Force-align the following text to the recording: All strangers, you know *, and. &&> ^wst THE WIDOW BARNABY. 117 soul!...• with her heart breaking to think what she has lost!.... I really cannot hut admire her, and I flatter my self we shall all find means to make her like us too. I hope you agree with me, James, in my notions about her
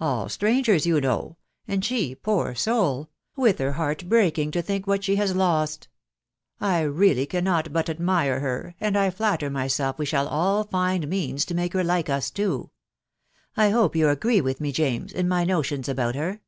All 0.00 0.30
strangers, 0.30 0.86
you 0.86 1.02
know 1.02 1.36
*, 1.52 1.68
and. 1.68 1.82
&&> 1.82 1.82
^wst 1.82 1.88
THE 1.90 1.94
WIDOW 1.94 2.22
BARNABY. 2.24 2.24
117 2.24 2.56
soul!...• 2.56 3.04
with 3.42 3.58
her 3.58 3.72
heart 3.72 4.08
breaking 4.08 4.50
to 4.52 4.62
think 4.62 4.86
what 4.86 5.04
she 5.04 5.16
has 5.16 5.36
lost!.... 5.36 5.88
I 6.58 6.80
really 6.80 7.26
cannot 7.26 7.70
hut 7.70 7.90
admire 7.90 8.40
her, 8.40 8.74
and 8.80 8.96
I 8.96 9.10
flatter 9.10 9.50
my 9.50 9.66
self 9.66 9.98
we 9.98 10.06
shall 10.06 10.28
all 10.28 10.64
find 10.64 11.06
means 11.08 11.44
to 11.44 11.54
make 11.54 11.74
her 11.74 11.84
like 11.84 12.08
us 12.08 12.30
too. 12.30 12.70
I 13.54 13.68
hope 13.68 13.94
you 13.94 14.08
agree 14.08 14.40
with 14.40 14.62
me, 14.62 14.72
James, 14.72 15.12
in 15.12 15.28
my 15.28 15.44
notions 15.44 15.90
about 15.90 16.14
her 16.14 16.40